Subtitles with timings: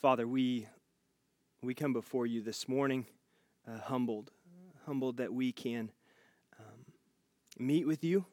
[0.00, 0.68] Father, we,
[1.60, 3.04] we come before you this morning
[3.66, 4.30] uh, humbled,
[4.86, 5.90] humbled that we can
[6.56, 6.84] um,
[7.58, 8.24] meet with you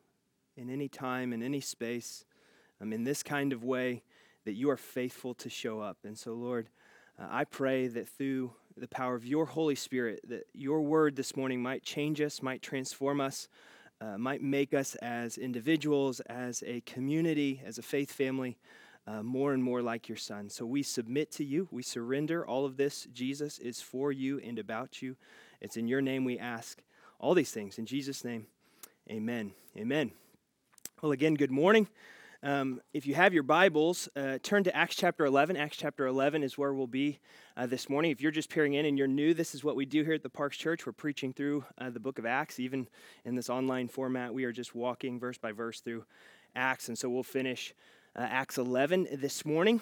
[0.55, 2.23] in any time, in any space,
[2.79, 4.04] um, in this kind of way,
[4.43, 5.97] that you are faithful to show up.
[6.04, 6.70] And so, Lord,
[7.17, 11.36] uh, I pray that through the power of your Holy Spirit, that your word this
[11.36, 13.47] morning might change us, might transform us,
[14.00, 18.55] uh, might make us as individuals, as a community, as a faith family,
[19.08, 20.49] uh, more and more like your Son.
[20.49, 21.67] So we submit to you.
[21.72, 22.45] We surrender.
[22.45, 25.16] All of this, Jesus, is for you and about you.
[25.62, 26.81] It's in your name we ask
[27.20, 27.78] all these things.
[27.78, 28.48] In Jesus' name,
[29.09, 29.52] amen.
[29.78, 30.12] Amen.
[31.02, 31.88] Well, again, good morning.
[32.44, 35.58] Um, if you have your Bibles, uh, turn to Acts chapter 11.
[35.58, 37.20] Acts chapter 11 is where we'll be
[37.58, 38.12] uh, this morning.
[38.12, 40.22] If you're just peering in and you're new, this is what we do here at
[40.22, 40.86] the Parks Church.
[40.86, 42.59] We're preaching through uh, the book of Acts.
[42.59, 42.88] Even
[43.23, 46.06] in this online format, we are just walking verse by verse through
[46.56, 46.88] Acts.
[46.88, 47.73] And so we'll finish
[48.16, 49.82] uh, Acts 11 this morning.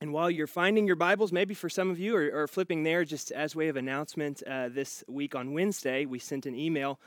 [0.00, 3.30] And while you're finding your Bibles, maybe for some of you, or, flipping there, just
[3.32, 6.98] as way of announcement, uh, this week on Wednesday, we sent an email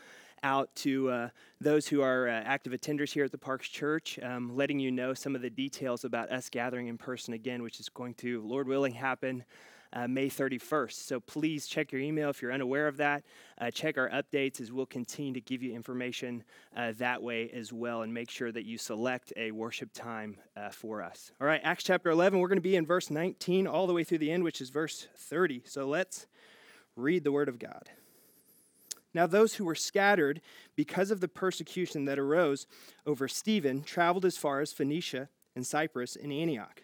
[0.44, 4.56] out to uh, those who are uh, active attenders here at the Parks Church, um,
[4.56, 7.90] letting you know some of the details about us gathering in person again, which is
[7.90, 9.44] going to, Lord willing, happen.
[9.94, 10.94] Uh, May 31st.
[10.94, 13.24] So please check your email if you're unaware of that.
[13.60, 16.44] Uh, check our updates as we'll continue to give you information
[16.76, 20.70] uh, that way as well and make sure that you select a worship time uh,
[20.70, 21.32] for us.
[21.40, 24.04] All right, Acts chapter 11, we're going to be in verse 19 all the way
[24.04, 25.64] through the end, which is verse 30.
[25.66, 26.28] So let's
[26.96, 27.90] read the Word of God.
[29.14, 30.42] Now, those who were scattered
[30.76, 32.68] because of the persecution that arose
[33.06, 36.84] over Stephen traveled as far as Phoenicia and Cyprus and Antioch,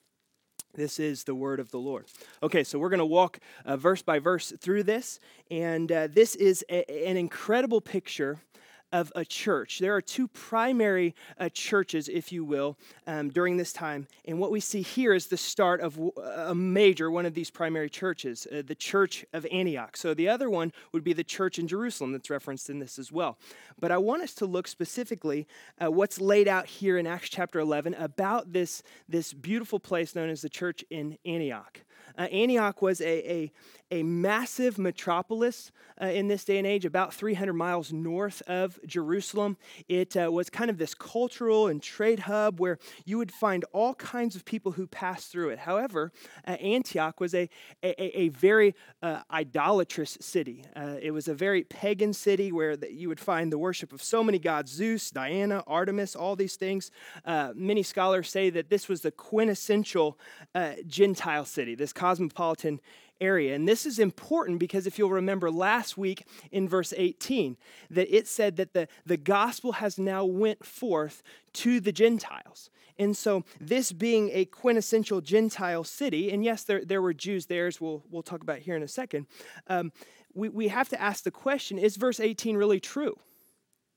[0.73, 2.05] This is the word of the Lord.
[2.41, 6.35] Okay, so we're going to walk uh, verse by verse through this, and uh, this
[6.35, 8.39] is a, an incredible picture
[8.91, 9.79] of a church.
[9.79, 14.07] There are two primary uh, churches, if you will, um, during this time.
[14.25, 17.89] And what we see here is the start of a major one of these primary
[17.89, 19.97] churches, uh, the church of Antioch.
[19.97, 23.11] So the other one would be the church in Jerusalem that's referenced in this as
[23.11, 23.37] well.
[23.79, 25.47] But I want us to look specifically
[25.79, 30.29] at what's laid out here in Acts chapter 11 about this, this beautiful place known
[30.29, 31.81] as the church in Antioch.
[32.17, 33.51] Uh, Antioch was a, a,
[33.91, 39.57] a massive metropolis uh, in this day and age, about 300 miles north of Jerusalem.
[39.87, 43.93] It uh, was kind of this cultural and trade hub where you would find all
[43.93, 45.59] kinds of people who passed through it.
[45.59, 46.11] However,
[46.47, 47.49] uh, Antioch was a,
[47.83, 48.73] a, a very
[49.03, 50.65] uh, idolatrous city.
[50.75, 54.01] Uh, it was a very pagan city where the, you would find the worship of
[54.01, 56.91] so many gods Zeus, Diana, Artemis, all these things.
[57.53, 60.17] many scholars say that this was the quintessential
[60.87, 61.93] Gentile city, this
[63.21, 63.55] area.
[63.55, 67.55] And this is important because if you'll remember last week in verse 18,
[67.91, 71.21] that it said that the, the gospel has now went forth
[71.53, 72.71] to the Gentiles.
[72.97, 77.67] And so this being a quintessential Gentile city, and yes, there, there were Jews there,
[77.67, 79.27] as we'll, we'll talk about here in a second,
[79.67, 79.91] um,
[80.33, 83.17] we, we have to ask the question, is verse 18 really true?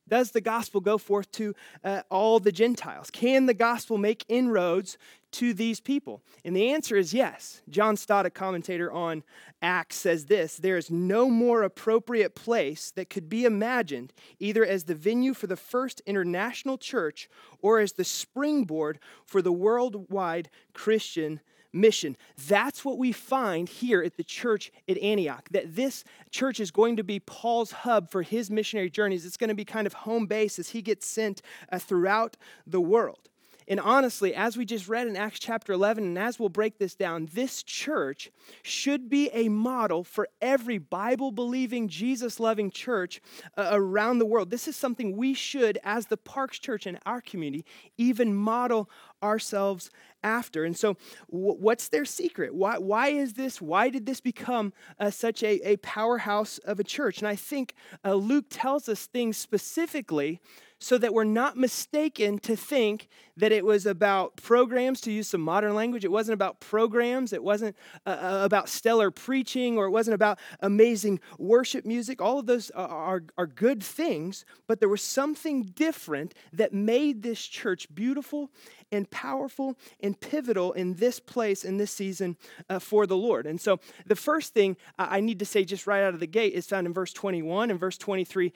[0.06, 3.10] Does the gospel go forth to uh, all the Gentiles?
[3.10, 4.98] Can the gospel make inroads
[5.34, 6.22] to these people?
[6.44, 7.62] And the answer is yes.
[7.68, 9.22] John Stott, a commentator on
[9.62, 14.84] Acts, says this There is no more appropriate place that could be imagined, either as
[14.84, 17.28] the venue for the first international church
[17.60, 21.40] or as the springboard for the worldwide Christian
[21.74, 22.16] mission.
[22.48, 26.96] That's what we find here at the church at Antioch, that this church is going
[26.96, 29.26] to be Paul's hub for his missionary journeys.
[29.26, 32.36] It's going to be kind of home base as he gets sent uh, throughout
[32.66, 33.28] the world.
[33.66, 36.94] And honestly, as we just read in Acts chapter 11, and as we'll break this
[36.94, 38.30] down, this church
[38.62, 43.20] should be a model for every Bible believing, Jesus loving church
[43.56, 44.50] uh, around the world.
[44.50, 47.64] This is something we should, as the Parks Church in our community,
[47.96, 48.90] even model
[49.22, 49.90] ourselves
[50.22, 50.64] after.
[50.64, 50.96] And so,
[51.30, 52.54] w- what's their secret?
[52.54, 53.60] Why, why is this?
[53.60, 57.18] Why did this become uh, such a, a powerhouse of a church?
[57.18, 57.74] And I think
[58.04, 60.40] uh, Luke tells us things specifically
[60.84, 63.08] so that we're not mistaken to think
[63.38, 66.04] that it was about programs, to use some modern language.
[66.04, 70.38] It wasn't about programs, it wasn't uh, uh, about stellar preaching, or it wasn't about
[70.60, 72.20] amazing worship music.
[72.20, 77.44] All of those are, are, good things, but there was something different that made this
[77.46, 78.50] church beautiful
[78.92, 82.36] and powerful and pivotal in this place, in this season
[82.68, 83.46] uh, for the Lord.
[83.46, 86.52] And so the first thing I need to say just right out of the gate
[86.52, 88.52] is found in verse 21 and verse 23a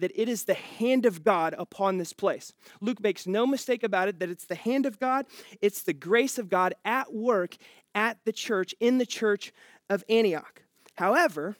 [0.00, 2.52] that it is the hand of God upon this place.
[2.80, 5.26] Luke makes no mistake about it that it's the hand of God,
[5.60, 7.56] it's the grace of God at work
[7.94, 9.52] at the church, in the church
[9.88, 10.62] of Antioch.
[10.96, 11.56] However,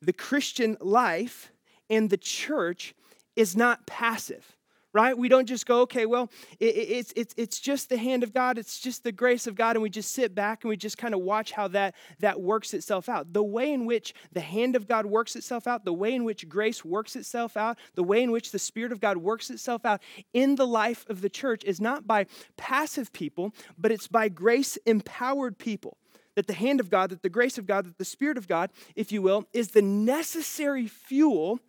[0.00, 1.52] the Christian life
[1.88, 2.94] and the church
[3.36, 4.56] is not passive
[4.92, 5.16] right?
[5.16, 6.30] We don't just go, okay, well,
[6.60, 9.76] it, it's, it's, it's just the hand of God, it's just the grace of God,
[9.76, 12.74] and we just sit back and we just kind of watch how that, that works
[12.74, 13.32] itself out.
[13.32, 16.48] The way in which the hand of God works itself out, the way in which
[16.48, 20.02] grace works itself out, the way in which the Spirit of God works itself out
[20.32, 24.76] in the life of the church is not by passive people, but it's by grace
[24.84, 25.96] empowered people
[26.34, 28.70] that the hand of God, that the grace of God, that the Spirit of God,
[28.96, 31.60] if you will, is the necessary fuel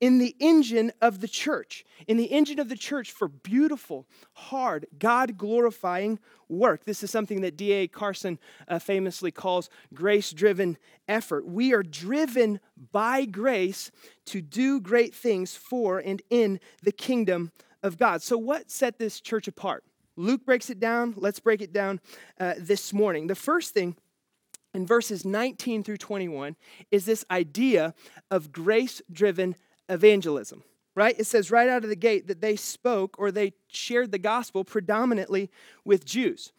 [0.00, 4.86] in the engine of the church, in the engine of the church for beautiful, hard,
[4.98, 6.18] God glorifying
[6.48, 6.84] work.
[6.84, 7.86] This is something that D.A.
[7.86, 11.46] Carson uh, famously calls grace driven effort.
[11.46, 12.60] We are driven
[12.92, 13.90] by grace
[14.26, 18.22] to do great things for and in the kingdom of God.
[18.22, 19.84] So, what set this church apart?
[20.16, 21.14] Luke breaks it down.
[21.16, 22.00] Let's break it down
[22.38, 23.26] uh, this morning.
[23.26, 23.96] The first thing
[24.74, 26.56] in verses 19 through 21
[26.90, 27.94] is this idea
[28.30, 29.56] of grace driven
[29.90, 30.62] evangelism,
[30.94, 31.14] right?
[31.18, 34.64] It says right out of the gate that they spoke or they shared the gospel
[34.64, 35.50] predominantly
[35.84, 36.52] with Jews.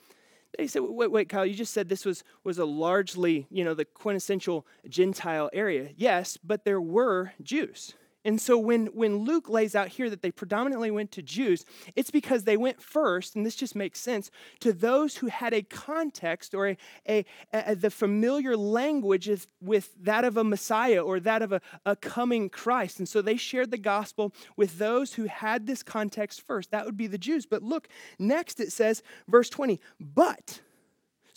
[0.58, 3.74] They said, wait, wait, Kyle, you just said this was, was a largely, you know,
[3.74, 5.92] the quintessential Gentile area.
[5.96, 7.94] Yes, but there were Jews.
[8.24, 11.66] And so when, when Luke lays out here that they predominantly went to Jews,
[11.96, 14.30] it's because they went first, and this just makes sense,
[14.60, 16.78] to those who had a context or a,
[17.08, 19.30] a, a the familiar language
[19.60, 23.00] with that of a Messiah or that of a, a coming Christ.
[23.00, 26.72] And so they shared the gospel with those who had this context first.
[26.72, 27.46] That would be the Jews.
[27.46, 27.88] But look,
[28.20, 30.62] next it says, verse 20, but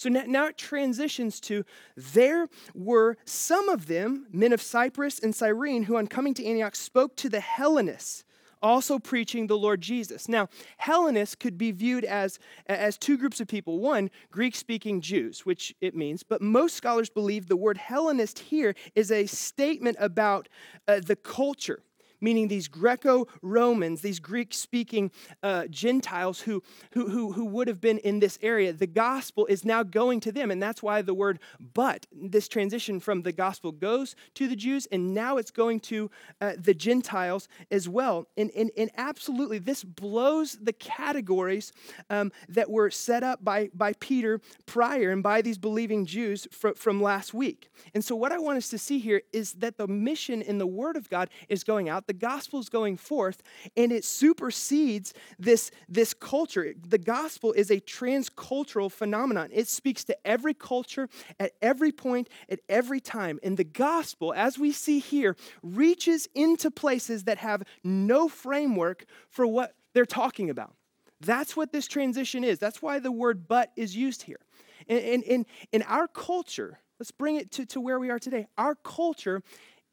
[0.04, 1.64] so now, it transitions to
[1.96, 6.76] there were some of them, men of Cyprus and Cyrene, who on coming to Antioch
[6.76, 8.22] spoke to the Hellenists,
[8.60, 10.28] also preaching the Lord Jesus.
[10.28, 13.78] Now, Hellenists could be viewed as, as two groups of people.
[13.78, 18.74] One, Greek speaking Jews, which it means, but most scholars believe the word Hellenist here
[18.94, 20.50] is a statement about
[20.86, 21.82] uh, the culture
[22.24, 25.10] meaning these Greco Romans, these Greek speaking
[25.42, 26.62] uh, Gentiles who,
[26.92, 28.72] who, who, who would have been in this area.
[28.72, 30.50] The gospel is now going to them.
[30.50, 34.86] And that's why the word but, this transition from the gospel goes to the Jews,
[34.90, 36.10] and now it's going to
[36.40, 38.26] uh, the Gentiles as well.
[38.36, 41.72] And, and, and absolutely, this blows the categories
[42.08, 46.70] um, that were set up by, by Peter prior and by these believing Jews fr-
[46.74, 47.70] from last week.
[47.92, 50.66] And so, what I want us to see here is that the mission in the
[50.66, 52.06] Word of God is going out.
[52.06, 53.42] The gospel is going forth
[53.76, 56.74] and it supersedes this, this culture.
[56.86, 59.50] The gospel is a transcultural phenomenon.
[59.52, 63.38] It speaks to every culture at every point, at every time.
[63.42, 69.46] And the gospel, as we see here, reaches into places that have no framework for
[69.46, 70.74] what they're talking about.
[71.20, 72.58] That's what this transition is.
[72.58, 74.40] That's why the word but is used here.
[74.86, 78.46] In, in, in our culture, let's bring it to, to where we are today.
[78.58, 79.42] Our culture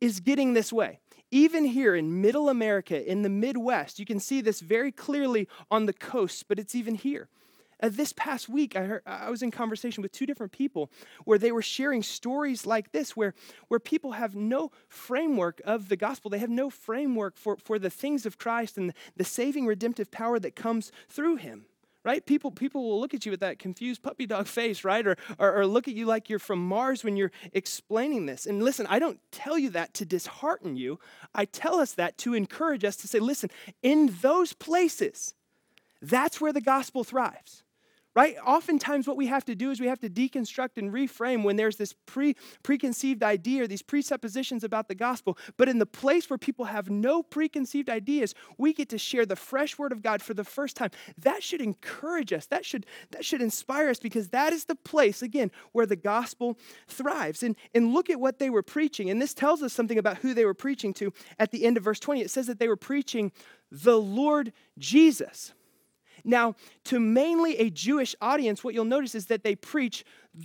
[0.01, 0.99] is getting this way.
[1.29, 5.85] Even here in middle America, in the Midwest, you can see this very clearly on
[5.85, 7.29] the coast, but it's even here.
[7.81, 10.91] Uh, this past week, I, heard, I was in conversation with two different people
[11.23, 13.33] where they were sharing stories like this, where,
[13.69, 16.29] where people have no framework of the gospel.
[16.29, 20.11] They have no framework for, for the things of Christ and the, the saving redemptive
[20.11, 21.65] power that comes through him
[22.03, 22.25] right?
[22.25, 25.05] People, people will look at you with that confused puppy dog face, right?
[25.05, 28.45] Or, or, or, look at you like you're from Mars when you're explaining this.
[28.45, 30.99] And listen, I don't tell you that to dishearten you.
[31.33, 33.49] I tell us that to encourage us to say, listen,
[33.81, 35.35] in those places,
[36.01, 37.63] that's where the gospel thrives.
[38.13, 38.35] Right?
[38.45, 41.77] Oftentimes, what we have to do is we have to deconstruct and reframe when there's
[41.77, 45.37] this pre, preconceived idea or these presuppositions about the gospel.
[45.57, 49.35] But in the place where people have no preconceived ideas, we get to share the
[49.35, 50.91] fresh word of God for the first time.
[51.17, 52.45] That should encourage us.
[52.47, 56.57] That should, that should inspire us because that is the place, again, where the gospel
[56.87, 57.43] thrives.
[57.43, 59.09] And, and look at what they were preaching.
[59.09, 61.83] And this tells us something about who they were preaching to at the end of
[61.83, 62.21] verse 20.
[62.21, 63.31] It says that they were preaching
[63.71, 65.53] the Lord Jesus.
[66.23, 70.03] Now, to mainly a Jewish audience, what you'll notice is that they preach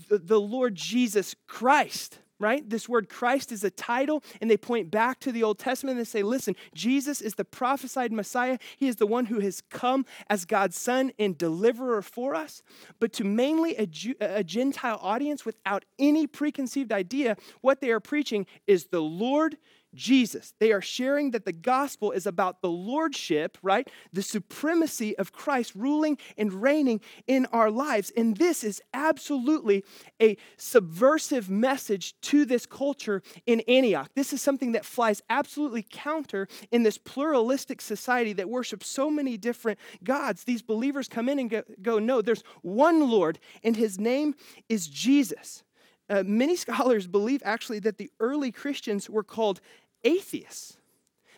[0.09, 2.69] the, Lord Jesus Christ, right?
[2.69, 6.05] This word Christ is a title, and they point back to the Old Testament and
[6.05, 8.59] they say, listen, Jesus is the prophesied Messiah.
[8.77, 12.63] He is the one who has come as God's Son and deliverer for us.
[13.01, 18.01] But to mainly a, Jew, a Gentile audience without any preconceived idea, what they are
[18.01, 19.57] preaching is the Lord
[19.97, 20.55] Jesus.
[20.61, 23.91] They are sharing that the gospel is about the lordship, right?
[24.13, 28.13] The supremacy of Christ ruling and reigning in our lives.
[28.17, 29.85] And this is absolutely
[30.21, 34.11] a subversive message to this culture in Antioch.
[34.15, 39.37] This is something that flies absolutely counter in this pluralistic society that worships so many
[39.37, 40.45] different gods.
[40.45, 44.35] These believers come in and go, no, there's one Lord, and his name
[44.69, 45.63] is Jesus.
[46.09, 49.61] Uh, many scholars believe actually that the early Christians were called
[50.05, 50.77] atheists.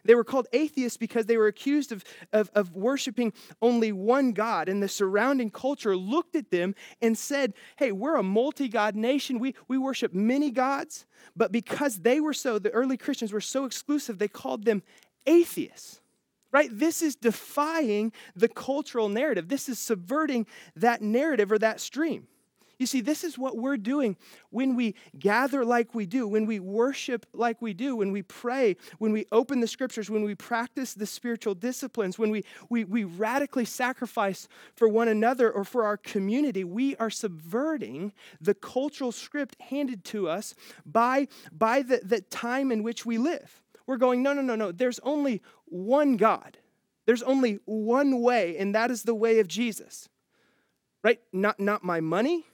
[0.05, 4.69] They were called atheists because they were accused of, of, of, worshiping only one God.
[4.69, 9.39] And the surrounding culture looked at them and said, Hey, we're a multi God nation.
[9.39, 11.05] We, we worship many gods.
[11.37, 14.83] But because they were so, the early Christians were so exclusive, they called them
[15.27, 16.01] atheists.
[16.51, 16.71] Right?
[16.73, 19.49] This is defying the cultural narrative.
[19.49, 20.47] This is subverting
[20.77, 22.29] that narrative or that stream.
[22.79, 24.17] You see, this is what we're doing
[24.51, 28.77] when we gather like we do, when we worship like we do, when we pray,
[28.99, 33.03] when we open the scriptures, when we practice the spiritual disciplines, when we, we, we
[33.03, 36.63] radically sacrifice for one another or for our community.
[36.63, 40.55] We are subverting the cultural script handed to us
[40.87, 43.61] by, by the, the time in which we live.
[43.89, 44.71] We're going, no, no, no, no.
[44.71, 46.59] There's only one God.
[47.07, 50.09] There's only one way, and that is the way of Jesus.
[51.03, 51.21] Right?
[51.33, 52.45] Not, not my money,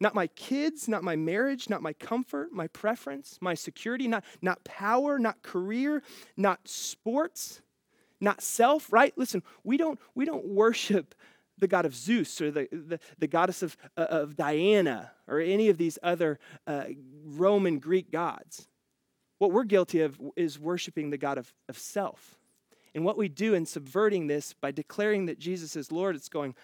[0.00, 4.62] not my kids, not my marriage, not my comfort, my preference, my security, not, not
[4.64, 6.02] power, not career,
[6.36, 7.62] not sports,
[8.20, 9.12] not self, right?
[9.16, 11.14] Listen, we don't, we don't worship
[11.58, 15.68] the god of Zeus or the, the, the goddess of, uh, of Diana or any
[15.70, 16.84] of these other uh,
[17.24, 18.68] Roman Greek gods.
[19.38, 22.38] What we're guilty of is worshiping the God of, of self.
[22.94, 26.54] And what we do in subverting this by declaring that Jesus is Lord, it's going,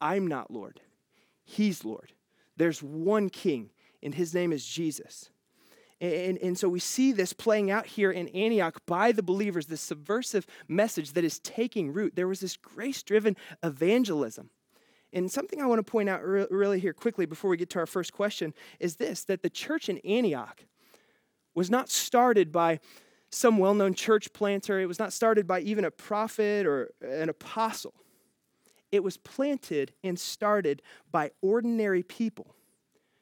[0.00, 0.80] I'm not Lord,
[1.44, 2.12] He's Lord.
[2.58, 3.70] There's one king,
[4.02, 5.30] and his name is Jesus.
[6.00, 9.80] And, and so we see this playing out here in Antioch by the believers, this
[9.80, 12.14] subversive message that is taking root.
[12.14, 14.50] There was this grace driven evangelism.
[15.12, 17.86] And something I want to point out really here quickly before we get to our
[17.86, 20.64] first question is this that the church in Antioch
[21.54, 22.78] was not started by
[23.30, 27.28] some well known church planter, it was not started by even a prophet or an
[27.28, 27.94] apostle.
[28.90, 32.54] It was planted and started by ordinary people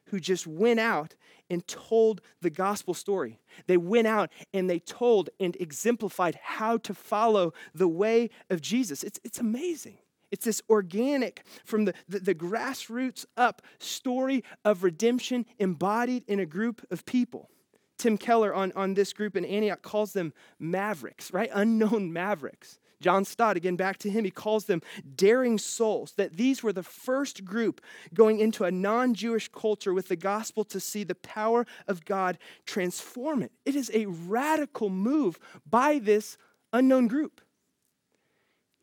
[0.07, 1.15] who just went out
[1.49, 3.39] and told the gospel story.
[3.67, 9.03] They went out and they told and exemplified how to follow the way of Jesus.
[9.03, 9.97] It's, it's amazing.
[10.29, 16.45] It's this organic, from the, the, the, grassroots up story of redemption embodied in a
[16.45, 17.49] group of people.
[17.97, 21.49] Tim Keller on, on this group in Antioch calls them mavericks, right?
[21.53, 22.79] Unknown mavericks.
[22.99, 24.81] John Stott, again back to him, he calls them
[25.15, 27.81] daring souls, that these were the first group
[28.13, 32.37] going into a non Jewish culture with the gospel to see the power of God
[32.65, 33.51] transform it.
[33.65, 35.37] It is a radical move
[35.69, 36.37] by this
[36.73, 37.41] unknown group.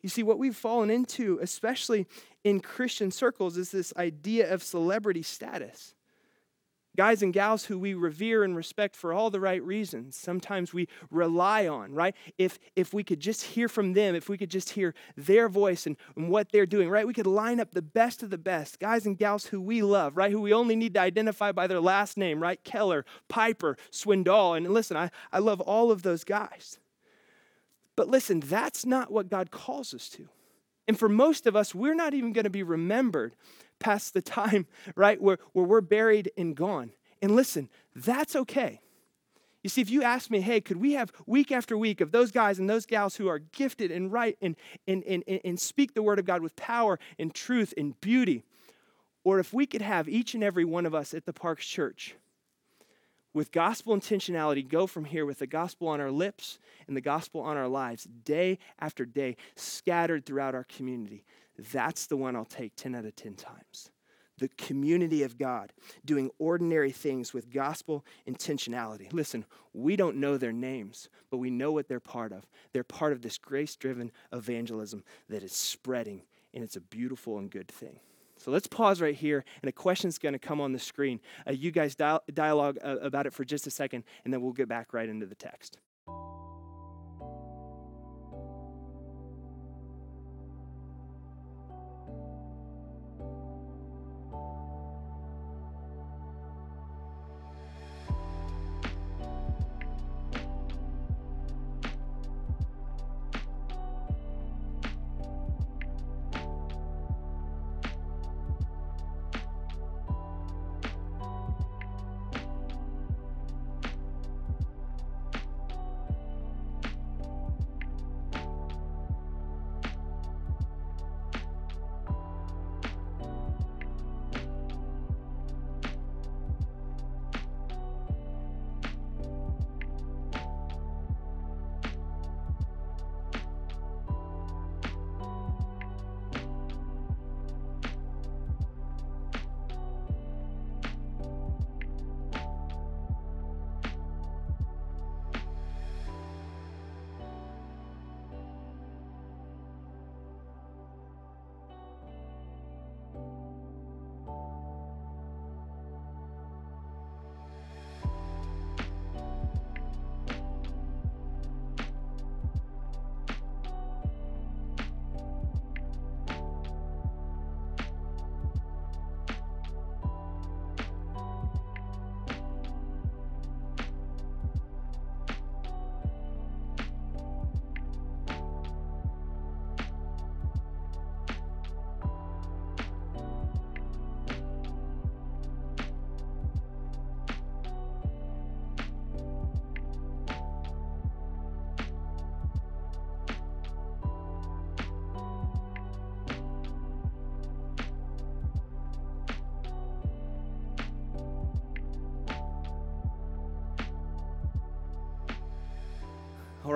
[0.01, 2.05] You see, what we've fallen into, especially
[2.43, 5.94] in Christian circles, is this idea of celebrity status
[6.95, 10.87] guys and gals who we revere and respect for all the right reasons sometimes we
[11.11, 12.15] rely on right?
[12.37, 15.85] If if we could just hear from them if we could just hear their voice
[15.85, 17.07] and, and what they're doing right?
[17.07, 20.17] We could line up the best of the best guys and gals who we love
[20.17, 20.31] right?
[20.31, 22.63] Who we only need to identify by their last name right?
[22.63, 24.57] Keller piper swindoll.
[24.57, 26.79] And listen i, I love all of those guys.
[27.95, 30.29] But listen that's not what god calls us to.
[30.87, 33.35] And for most of us, we're not even going to be remembered
[33.79, 36.91] past the time, right, where, where we're buried and gone.
[37.21, 38.81] And listen, that's okay.
[39.63, 42.31] You see, if you ask me, hey, could we have week after week of those
[42.31, 44.55] guys and those gals who are gifted and right and,
[44.87, 48.43] and, and, and speak the word of God with power and truth and beauty,
[49.23, 52.15] or if we could have each and every one of us at the Parks Church,
[53.35, 57.41] with gospel intentionality, go from here with the gospel on our lips and the gospel
[57.41, 61.25] on our lives, day after day, scattered throughout our community.
[61.73, 63.91] That's the one I'll take 10 out of 10 times.
[64.37, 65.73] The community of God
[66.05, 69.11] doing ordinary things with gospel intentionality.
[69.11, 72.45] Listen, we don't know their names, but we know what they're part of.
[72.71, 76.21] They're part of this grace driven evangelism that is spreading,
[76.53, 77.99] and it's a beautiful and good thing.
[78.45, 81.19] So let's pause right here, and a question's going to come on the screen.
[81.47, 84.53] Uh, you guys dial- dialogue uh, about it for just a second, and then we'll
[84.53, 85.79] get back right into the text.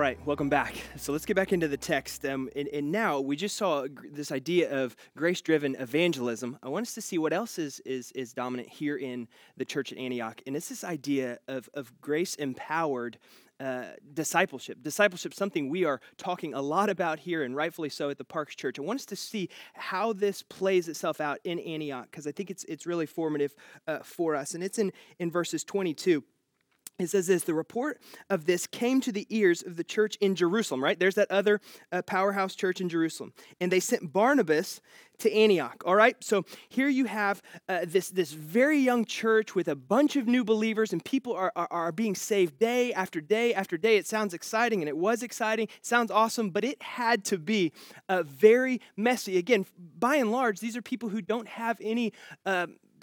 [0.00, 0.74] Right, welcome back.
[0.96, 2.24] So let's get back into the text.
[2.24, 6.58] Um, and, and, now we just saw this idea of grace driven evangelism.
[6.62, 9.92] I want us to see what else is, is, is dominant here in the church
[9.92, 10.40] at Antioch.
[10.46, 13.18] And it's this idea of, of grace empowered
[13.60, 14.82] uh, discipleship.
[14.82, 18.54] Discipleship, something we are talking a lot about here, and rightfully so at the Parks
[18.54, 18.78] Church.
[18.78, 22.50] I want us to see how this plays itself out in Antioch because I think
[22.50, 23.54] it's, it's really formative
[23.86, 24.54] uh, for us.
[24.54, 26.24] And it's in, in verses 22
[27.00, 30.34] it says this the report of this came to the ears of the church in
[30.34, 30.98] Jerusalem, right?
[30.98, 31.60] There's that other
[31.92, 33.32] uh, powerhouse church in Jerusalem.
[33.60, 34.80] And they sent Barnabas
[35.18, 36.16] to Antioch, all right?
[36.22, 40.44] So here you have uh, this, this very young church with a bunch of new
[40.44, 43.96] believers, and people are, are, are being saved day after day after day.
[43.96, 45.66] It sounds exciting, and it was exciting.
[45.66, 47.72] It sounds awesome, but it had to be
[48.08, 49.36] uh, very messy.
[49.36, 49.66] Again,
[49.98, 52.12] by and large, these are people who don't have any.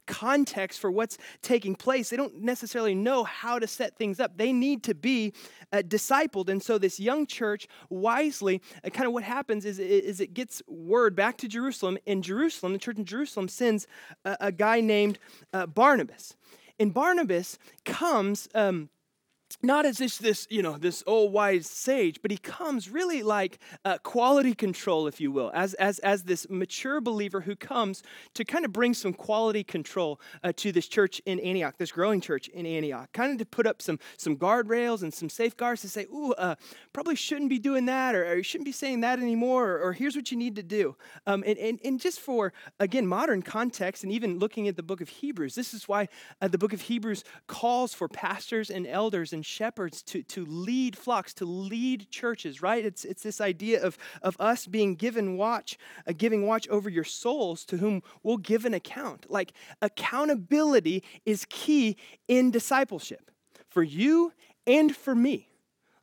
[0.08, 2.10] Context for what's taking place.
[2.10, 4.38] They don't necessarily know how to set things up.
[4.38, 5.34] They need to be
[5.72, 6.50] uh, discipled.
[6.50, 10.62] And so, this young church, wisely, uh, kind of what happens is, is it gets
[10.68, 11.98] word back to Jerusalem.
[12.06, 13.88] In Jerusalem, the church in Jerusalem sends
[14.26, 15.20] a, a guy named
[15.54, 16.36] uh, Barnabas.
[16.80, 18.48] And Barnabas comes.
[18.56, 18.90] Um,
[19.64, 23.60] not as this, this, you know, this old wise sage, but he comes really like
[23.86, 28.44] uh, quality control, if you will, as, as, as this mature believer who comes to
[28.44, 32.50] kind of bring some quality control uh, to this church in Antioch, this growing church
[32.50, 36.06] in Antioch, kind of to put up some, some guardrails and some safeguards to say,
[36.14, 36.56] ooh, uh,
[36.92, 39.94] probably shouldn't be doing that, or, or, you shouldn't be saying that anymore, or, or
[39.94, 40.96] here's what you need to do.
[41.26, 45.02] Um, and, and, and just for, again, modern context, and even looking at the book
[45.02, 46.10] of Hebrews, this is why
[46.42, 50.98] uh, the book of Hebrews calls for pastors and elders and shepherds to, to lead
[50.98, 52.84] flocks, to lead churches, right?
[52.84, 57.04] It's, it's this idea of, of us being given watch, uh, giving watch over your
[57.04, 59.28] souls to whom we'll give an account.
[59.30, 61.98] Like accountability is key
[62.28, 63.32] in discipleship
[63.70, 64.34] for you
[64.66, 65.48] and for me.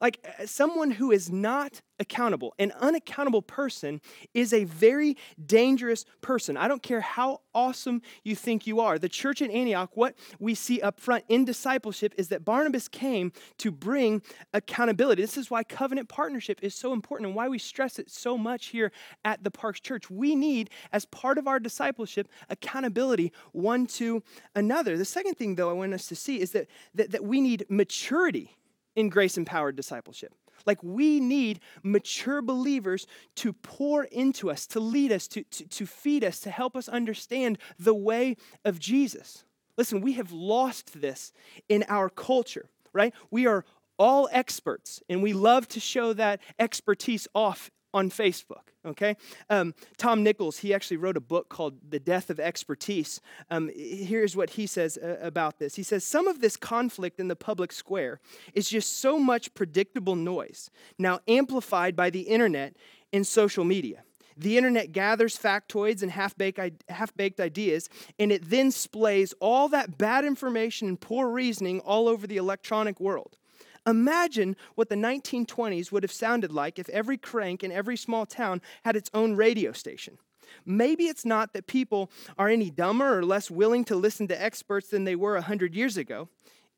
[0.00, 2.54] Like uh, someone who is not accountable.
[2.58, 4.00] An unaccountable person
[4.32, 6.56] is a very dangerous person.
[6.56, 8.98] I don't care how awesome you think you are.
[8.98, 13.32] The church in Antioch, what we see up front in discipleship is that Barnabas came
[13.58, 15.22] to bring accountability.
[15.22, 18.66] This is why covenant partnership is so important and why we stress it so much
[18.66, 18.90] here
[19.24, 20.10] at the Parks Church.
[20.10, 24.22] We need, as part of our discipleship, accountability one to
[24.54, 24.98] another.
[24.98, 27.66] The second thing, though, I want us to see is that, that, that we need
[27.68, 28.56] maturity
[28.96, 30.34] in grace empowered discipleship.
[30.66, 35.86] Like we need mature believers to pour into us, to lead us, to, to, to,
[35.86, 39.44] feed us, to help us understand the way of Jesus.
[39.76, 41.32] Listen, we have lost this
[41.68, 43.12] in our culture, right?
[43.30, 43.64] We are
[43.98, 49.16] all experts, and we love to show that expertise off on Facebook, okay?
[49.48, 53.20] Um, Tom Nichols, he actually wrote a book called The Death of Expertise.
[53.50, 57.28] Um, here's what he says uh, about this He says, Some of this conflict in
[57.28, 58.20] the public square
[58.52, 62.76] is just so much predictable noise, now amplified by the internet
[63.12, 64.02] and social media.
[64.36, 70.24] The internet gathers factoids and half baked ideas, and it then splays all that bad
[70.24, 73.38] information and poor reasoning all over the electronic world.
[73.86, 78.62] Imagine what the 1920s would have sounded like if every crank in every small town
[78.84, 80.18] had its own radio station.
[80.64, 84.88] Maybe it's not that people are any dumber or less willing to listen to experts
[84.88, 86.28] than they were 100 years ago.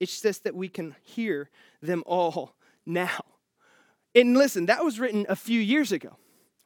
[0.01, 2.55] It's just that we can hear them all
[2.87, 3.25] now.
[4.15, 6.17] And listen, that was written a few years ago.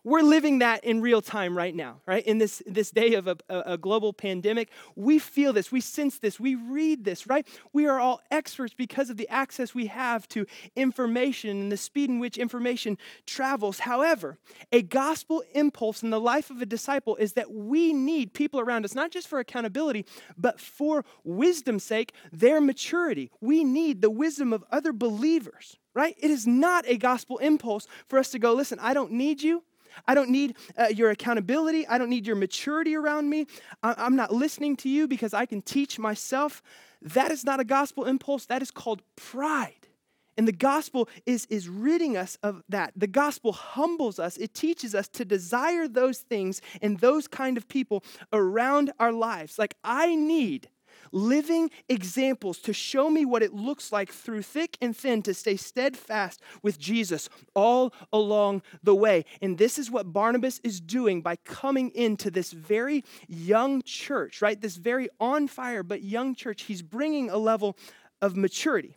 [0.02, 2.24] We're living that in real time right now, right?
[2.24, 6.40] In this, this day of a, a, global pandemic, we feel this, we sense this,
[6.40, 7.46] we read this, right?
[7.74, 12.08] We are all experts because of the access we have to information and the speed
[12.08, 13.80] in which information travels.
[13.80, 14.38] However,
[14.72, 18.86] a gospel impulse in the life of a disciple is that we need people around
[18.86, 20.06] us, not just for accountability,
[20.38, 23.30] but for wisdom's sake, their maturity.
[23.40, 26.16] We need the wisdom of other believers, right?
[26.18, 29.62] It is not a gospel impulse for us to go, listen, I don't need you.
[30.06, 31.86] I don't need uh, your accountability.
[31.86, 33.46] I don't need your maturity around me.
[33.82, 36.62] I- I'm not listening to you because I can teach myself.
[37.02, 38.46] That is not a gospel impulse.
[38.46, 39.88] That is called pride.
[40.36, 42.92] And the gospel is, is ridding us of that.
[42.96, 44.36] The gospel humbles us.
[44.38, 49.58] It teaches us to desire those things and those kind of people around our lives.
[49.58, 50.68] Like, I need
[51.12, 55.56] living examples to show me what it looks like through thick and thin to stay
[55.56, 59.24] steadfast with Jesus all along the way.
[59.42, 64.60] And this is what Barnabas is doing by coming into this very young church, right?
[64.60, 66.62] This very on fire but young church.
[66.62, 67.76] He's bringing a level
[68.22, 68.96] of maturity.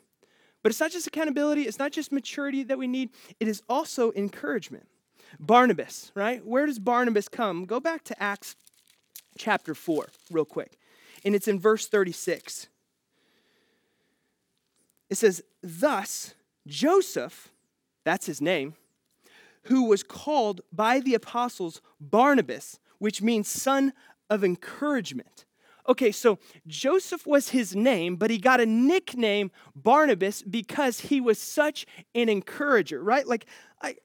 [0.62, 4.14] But it's not just accountability, it's not just maturity that we need, it is also
[4.14, 4.88] encouragement.
[5.40, 6.46] Barnabas, right?
[6.46, 7.66] Where does Barnabas come?
[7.66, 8.56] Go back to Acts
[9.38, 10.78] chapter 4, real quick
[11.24, 12.68] and it's in verse 36.
[15.10, 16.36] It says, Thus
[16.68, 17.50] Joseph,
[18.04, 18.76] that's his name,
[19.64, 23.94] who was called by the apostles Barnabas, which means son
[24.30, 25.46] of encouragement.
[25.88, 31.38] Okay, so Joseph was his name, but he got a nickname Barnabas because he was
[31.38, 33.28] such an encourager, right?
[33.28, 33.46] Like,
[33.82, 33.96] I,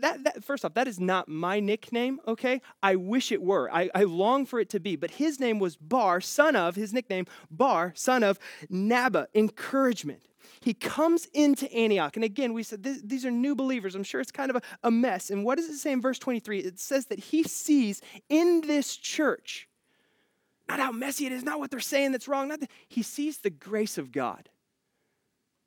[0.00, 2.60] that, that, first off, that is not my nickname, okay?
[2.82, 3.72] I wish it were.
[3.72, 4.96] I, I long for it to be.
[4.96, 10.22] But his name was Bar, son of, his nickname, Bar, son of Naba, encouragement.
[10.60, 12.16] He comes into Antioch.
[12.16, 13.94] And again, we said this, these are new believers.
[13.94, 15.30] I'm sure it's kind of a, a mess.
[15.30, 16.60] And what does it say in verse 23?
[16.60, 19.68] It says that he sees in this church,
[20.68, 23.38] not how messy it is, not what they're saying that's wrong, not that, he sees
[23.38, 24.48] the grace of God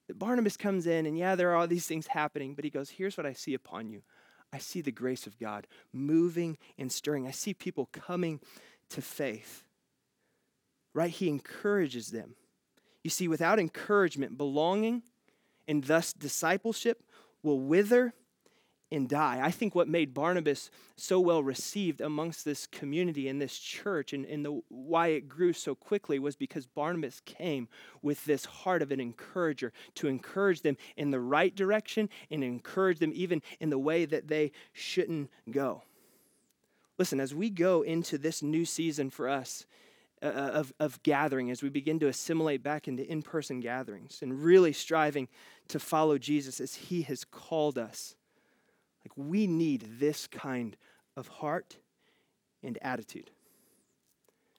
[0.07, 2.89] that Barnabas comes in, and yeah, there are all these things happening, but he goes,
[2.89, 4.01] Here's what I see upon you
[4.57, 7.27] I see the grace of God moving and stirring.
[7.27, 8.39] I see people coming
[8.89, 9.63] to faith.
[10.95, 11.11] Right?
[11.11, 12.33] He encourages them.
[13.03, 15.03] You see, without encouragement, belonging
[15.67, 17.03] and thus discipleship
[17.43, 18.15] will wither
[18.91, 19.39] and die.
[19.43, 24.25] I think what made Barnabas so well received amongst this community and this church and,
[24.25, 27.67] and the, why it grew so quickly was because Barnabas came
[28.01, 32.99] with this heart of an encourager to encourage them in the right direction and encourage
[32.99, 35.83] them even in the way that they shouldn't go.
[36.97, 39.65] Listen, as we go into this new season for us,
[40.23, 44.19] uh, uh of, of gathering, as we begin to assimilate back into in person gatherings
[44.23, 45.27] and really striving
[45.67, 48.15] to follow Jesus as he has called us
[49.07, 50.75] like, we need this kind
[51.15, 51.77] of heart
[52.61, 53.31] and attitude.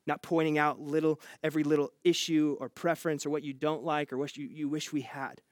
[0.06, 4.16] Not pointing out little, every little issue or preference or what you don't like or
[4.16, 5.42] what you, you wish we had.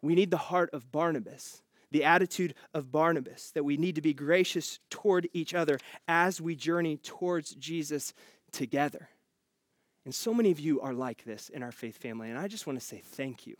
[0.00, 4.14] We need the heart of Barnabas, the attitude of Barnabas, that we need to be
[4.14, 8.14] gracious toward each other as we journey towards Jesus
[8.50, 9.10] together.
[10.06, 12.66] And so many of you are like this in our faith family, and I just
[12.66, 13.56] want to say thank you.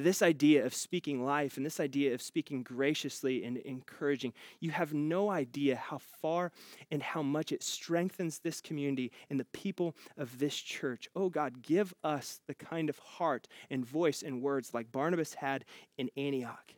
[0.00, 4.92] This idea of speaking life and this idea of speaking graciously and encouraging, you have
[4.92, 6.50] no idea how far
[6.90, 11.08] and how much it strengthens this community and the people of this church.
[11.14, 15.64] Oh God, give us the kind of heart and voice and words like Barnabas had
[15.96, 16.74] in Antioch.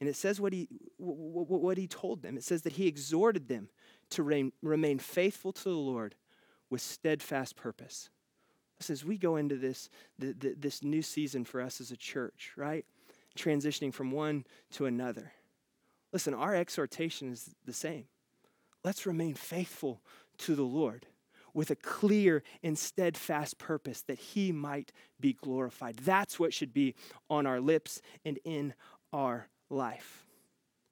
[0.00, 2.38] And it says what he, what he told them.
[2.38, 3.68] It says that he exhorted them
[4.10, 4.22] to
[4.62, 6.14] remain faithful to the Lord
[6.70, 8.08] with steadfast purpose
[8.88, 12.52] as we go into this, the, the, this new season for us as a church,
[12.56, 12.86] right?
[13.36, 15.32] Transitioning from one to another.
[16.12, 18.04] Listen, our exhortation is the same.
[18.84, 20.00] Let's remain faithful
[20.38, 21.06] to the Lord
[21.52, 25.96] with a clear and steadfast purpose that He might be glorified.
[25.98, 26.94] That's what should be
[27.28, 28.74] on our lips and in
[29.12, 30.24] our life.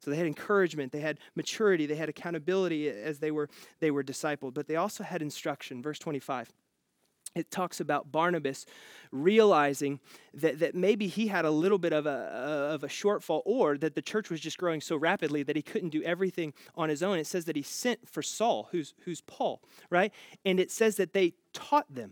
[0.01, 3.49] So they had encouragement, they had maturity, they had accountability as they were
[3.79, 5.81] they were discipled, but they also had instruction.
[5.81, 6.51] Verse 25
[7.39, 8.65] it talks about Barnabas
[9.11, 9.99] realizing
[10.33, 13.77] that, that maybe he had a little bit of a, uh, of a shortfall or
[13.77, 17.01] that the church was just growing so rapidly that he couldn't do everything on his
[17.01, 17.17] own.
[17.17, 20.13] It says that he sent for Saul, who's, who's Paul, right?
[20.45, 22.11] And it says that they taught them.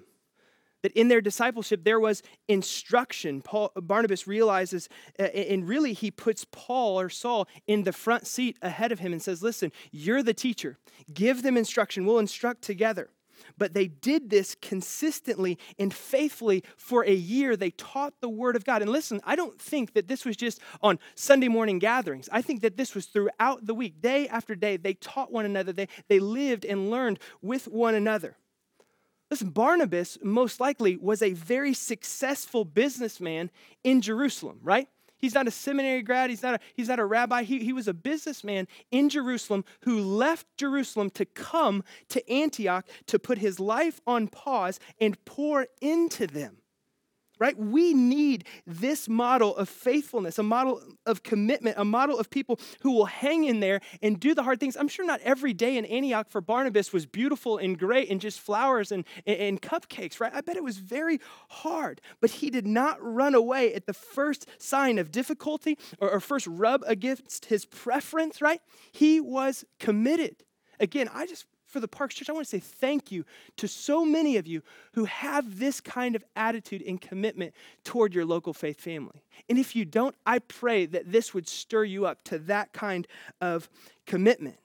[0.84, 3.42] That in their discipleship there was instruction.
[3.42, 8.58] Paul, Barnabas realizes, uh, and really he puts Paul or Saul in the front seat
[8.62, 10.78] ahead of him and says, Listen, you're the teacher.
[11.12, 12.06] Give them instruction.
[12.06, 13.10] We'll instruct together.
[13.58, 17.56] But they did this consistently and faithfully for a year.
[17.56, 18.82] They taught the Word of God.
[18.82, 22.30] And listen, I don't think that this was just on Sunday morning gatherings.
[22.32, 24.78] I think that this was throughout the week, day after day.
[24.78, 28.38] They taught one another, they, they lived and learned with one another.
[29.30, 33.52] Listen, Barnabas most likely was a very successful businessman
[33.84, 34.88] in Jerusalem, right?
[35.18, 36.30] He's not a seminary grad.
[36.30, 37.44] He's not a, he's not a rabbi.
[37.44, 43.20] He, he was a businessman in Jerusalem who left Jerusalem to come to Antioch to
[43.20, 46.58] put his life on pause and pour into them
[47.40, 47.58] right?
[47.58, 52.92] We need this model of faithfulness, a model of commitment, a model of people who
[52.92, 54.76] will hang in there and do the hard things.
[54.78, 58.40] I'm sure not every day in Antioch for Barnabas was beautiful and great and just
[58.40, 60.34] flowers and, and, and cupcakes, right?
[60.34, 61.20] I bet it was very
[61.50, 66.20] hard, but he did not run away at the first sign of difficulty or, or
[66.20, 68.62] first rub against his preference, right?
[68.92, 70.44] He was committed.
[70.80, 73.26] Again, I just for the Parks Church, I want to say thank you
[73.58, 77.54] to so many of you who have this kind of attitude and commitment
[77.84, 79.22] toward your local faith family.
[79.50, 83.08] And if you don't, I pray that this would stir you up to that kind
[83.42, 83.70] of
[84.06, 84.58] commitment.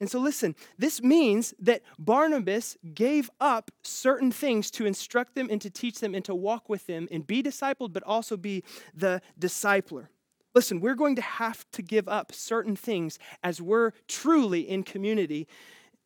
[0.00, 5.60] And so, listen, this means that Barnabas gave up certain things to instruct them and
[5.60, 9.20] to teach them and to walk with them and be discipled, but also be the
[9.38, 10.08] discipler.
[10.54, 15.46] Listen, we're going to have to give up certain things as we're truly in community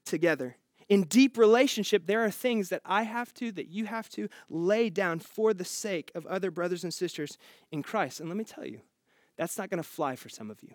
[0.05, 0.57] together.
[0.89, 4.91] In deep relationship, there are things that I have to, that you have to lay
[4.91, 7.39] down for the sake of other brothers and sisters
[7.73, 8.21] in Christ.
[8.21, 8.81] And let me tell you,
[9.37, 10.75] that's not going to fly for some of you.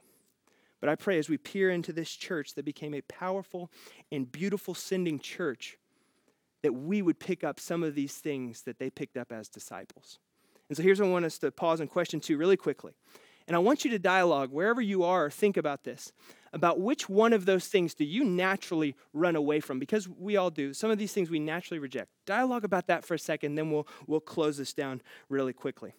[0.79, 3.69] But I pray as we peer into this church that became a powerful
[4.11, 5.77] and beautiful sending church,
[6.63, 10.19] that we would pick up some of these things that they picked up as disciples.
[10.69, 12.93] And so here's what I want us to pause and question two really quickly.
[13.47, 16.13] And I want you to dialogue wherever you are, think about this
[16.53, 19.79] about which one of those things do you naturally run away from?
[19.79, 20.73] Because we all do.
[20.73, 22.09] Some of these things we naturally reject.
[22.25, 25.93] Dialogue about that for a second, then we'll, we'll close this down really quickly.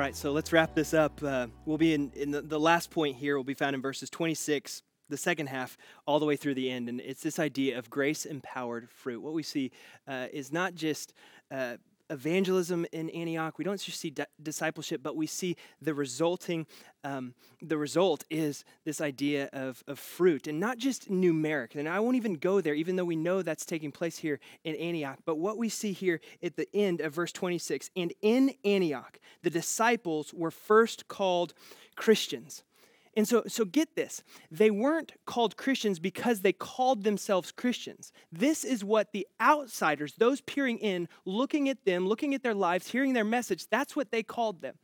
[0.00, 1.22] All right, so let's wrap this up.
[1.22, 4.08] Uh, we'll be in, in the, the last point here, will be found in verses
[4.08, 6.88] 26 the second half all the way through the end.
[6.88, 9.20] And it's this idea of grace empowered fruit.
[9.20, 9.72] What we see
[10.08, 11.12] uh, is not just
[11.50, 11.76] uh,
[12.10, 13.56] evangelism in Antioch.
[13.56, 16.66] We don't just see di- discipleship, but we see the resulting,
[17.04, 21.76] um, the result is this idea of, of fruit and not just numeric.
[21.76, 24.74] And I won't even go there, even though we know that's taking place here in
[24.76, 25.18] Antioch.
[25.24, 29.50] But what we see here at the end of verse 26 and in Antioch, the
[29.50, 31.54] disciples were first called
[31.96, 32.64] Christians.
[33.16, 34.22] And so, so get this.
[34.50, 38.12] They weren't called Christians because they called themselves Christians.
[38.30, 42.88] This is what the outsiders, those peering in, looking at them, looking at their lives,
[42.88, 44.76] hearing their message, that's what they called them.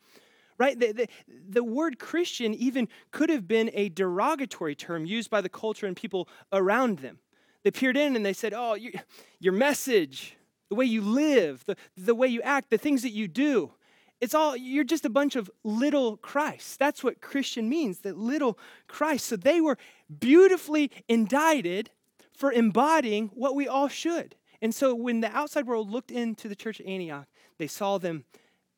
[0.58, 0.78] Right?
[0.78, 1.08] The, the,
[1.48, 5.94] the word Christian even could have been a derogatory term used by the culture and
[5.94, 7.18] people around them.
[7.62, 8.92] They peered in and they said, Oh, you,
[9.38, 10.36] your message,
[10.68, 13.72] the way you live, the, the way you act, the things that you do,
[14.20, 16.78] it's all, you're just a bunch of little Christ.
[16.78, 19.26] That's what Christian means, that little Christ.
[19.26, 19.76] So they were
[20.18, 21.90] beautifully indicted
[22.32, 24.34] for embodying what we all should.
[24.62, 27.26] And so when the outside world looked into the church at Antioch,
[27.58, 28.24] they saw them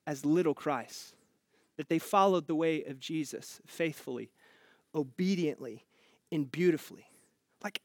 [0.06, 1.14] as little Christ,
[1.76, 4.30] that they followed the way of Jesus faithfully,
[4.94, 5.84] obediently,
[6.32, 7.06] and beautifully.
[7.62, 7.80] Like,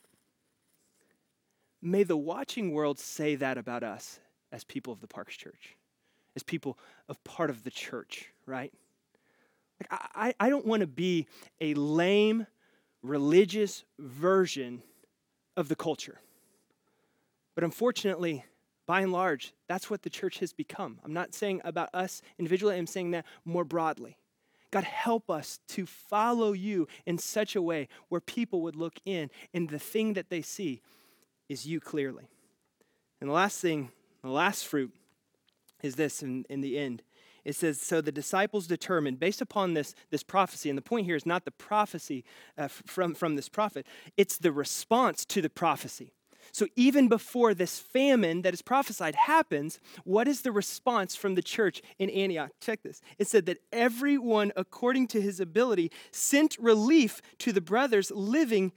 [1.81, 4.19] may the watching world say that about us
[4.51, 5.75] as people of the Parks Church
[6.35, 6.77] as people
[7.09, 8.73] of part of the church, right?
[9.79, 11.27] Like I, I don't want to be
[11.61, 12.47] a lame
[13.01, 14.81] religious version
[15.57, 16.19] of the culture.
[17.55, 18.45] But unfortunately,
[18.85, 20.99] by and large, that's what the church has become.
[21.03, 24.17] I'm not saying about us individually, I'm saying that more broadly.
[24.71, 29.29] God, help us to follow you in such a way where people would look in
[29.53, 30.81] and the thing that they see
[31.47, 32.27] is you clearly.
[33.21, 33.91] And the last thing,
[34.23, 34.91] the last fruit
[35.83, 37.03] is this in, in the end.
[37.45, 41.15] It says, So the disciples determined, based upon this, this prophecy, and the point here
[41.15, 42.23] is not the prophecy
[42.57, 43.85] uh, from, from this prophet,
[44.17, 46.13] it's the response to the prophecy.
[46.51, 51.41] So even before this famine that is prophesied happens, what is the response from the
[51.41, 52.51] church in Antioch?
[52.59, 53.01] Check this.
[53.17, 58.73] It said that everyone, according to his ability, sent relief to the brothers living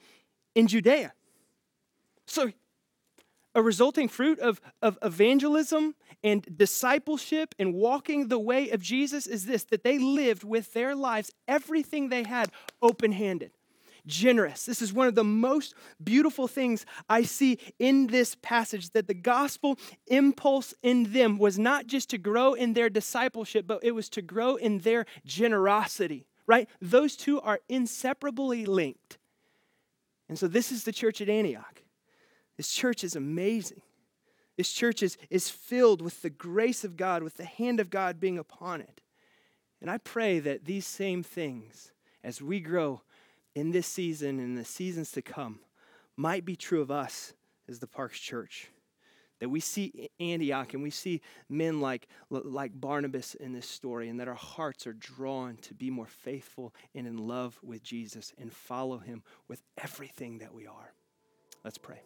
[0.55, 1.13] in Judea.
[2.27, 2.53] So
[3.57, 9.47] a resulting fruit of, of evangelism and discipleship and walking the way of Jesus is
[9.47, 13.53] this that they lived with their lives, everything they had, open handed,
[14.07, 14.67] generous.
[14.67, 19.15] This is one of the most beautiful things I see in this passage that the
[19.15, 24.11] gospel impulse in them was not just to grow in their discipleship, but it was
[24.11, 26.69] to grow in their generosity, right?
[26.83, 29.17] Those two are inseparably linked.
[30.29, 31.83] And so this is the church at Antioch.
[32.57, 33.83] This church is amazing.
[34.57, 38.19] This church is, is filled with the grace of God, with the hand of God
[38.19, 39.03] being upon it.
[39.81, 41.93] And I pray that these same things,
[42.25, 43.03] as we grow
[43.55, 45.61] in this season and the seasons to come,
[46.17, 47.35] might be true of us
[47.69, 48.69] as the Parks Church.
[49.41, 54.19] That we see Antioch and we see men like, like Barnabas in this story, and
[54.19, 58.51] that our hearts are drawn to be more faithful and in love with Jesus and
[58.51, 60.95] follow him with everything that we are.
[61.63, 62.01] Let's pray.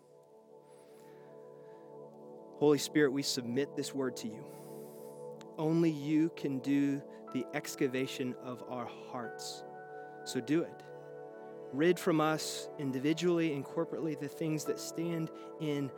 [2.61, 4.45] Holy Spirit, we submit this word to you.
[5.57, 7.01] Only you can do
[7.33, 9.65] the excavation of our hearts.
[10.25, 10.83] So do it.
[11.73, 15.91] Rid from us individually and corporately the things that stand in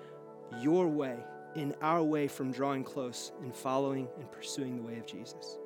[0.61, 1.17] your way,
[1.57, 5.59] in our way from drawing close and following and pursuing the way of Jesus.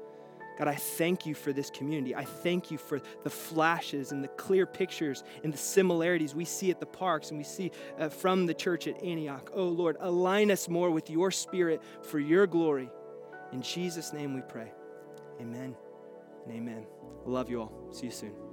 [0.59, 2.15] God, I thank you for this community.
[2.15, 6.71] I thank you for the flashes and the clear pictures and the similarities we see
[6.71, 9.51] at the parks and we see uh, from the church at Antioch.
[9.55, 12.91] Oh, Lord, align us more with your spirit for your glory.
[13.53, 14.73] In Jesus' name we pray.
[15.41, 15.77] Amen
[16.47, 16.87] and amen.
[17.27, 17.73] Love you all.
[17.91, 18.46] See you soon.